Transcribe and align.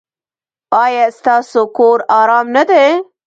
ایا 0.83 1.05
ستاسو 1.17 1.61
کور 1.77 1.99
ارام 2.19 2.45
نه 2.55 2.63
دی؟ 2.69 2.85